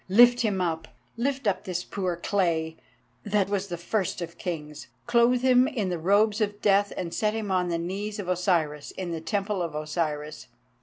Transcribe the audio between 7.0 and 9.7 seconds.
set him on the knees of Osiris in the Temple